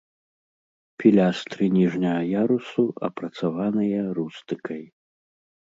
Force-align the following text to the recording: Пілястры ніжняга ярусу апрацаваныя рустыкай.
Пілястры 1.03 1.63
ніжняга 1.77 2.23
ярусу 2.45 2.87
апрацаваныя 3.09 4.01
рустыкай. 4.21 4.83